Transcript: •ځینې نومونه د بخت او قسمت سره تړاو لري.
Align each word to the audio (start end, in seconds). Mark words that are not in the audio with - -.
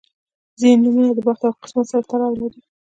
•ځینې 0.59 0.75
نومونه 0.83 1.09
د 1.15 1.19
بخت 1.27 1.41
او 1.47 1.53
قسمت 1.63 1.85
سره 1.91 2.03
تړاو 2.09 2.39
لري. 2.41 2.61